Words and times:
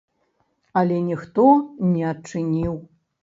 Але 0.81 0.97
ніхто 1.09 1.45
не 1.91 2.01
адчыніў. 2.13 2.75